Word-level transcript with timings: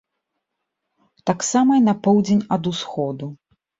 Таксама 1.31 1.71
і 1.81 1.83
на 1.91 1.95
поўдзень 2.07 2.43
ад 2.59 2.63
усходу. 2.73 3.25